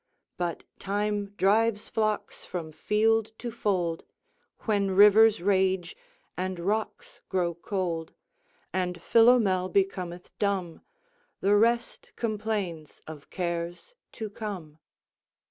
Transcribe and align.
But 0.35 0.63
Time 0.79 1.27
drives 1.37 1.87
flocks 1.87 2.43
from 2.43 2.71
field 2.71 3.33
to 3.37 3.51
fold; 3.51 4.03
When 4.61 4.89
rivers 4.89 5.43
rage 5.43 5.95
and 6.35 6.57
rocks 6.59 7.21
grow 7.29 7.53
cold; 7.53 8.11
And 8.73 8.99
Philomel 8.99 9.69
becometh 9.69 10.35
dumb; 10.39 10.81
The 11.41 11.55
rest 11.55 12.13
complains 12.15 13.03
of 13.05 13.29
cares 13.29 13.93
to 14.13 14.31
come. 14.31 14.79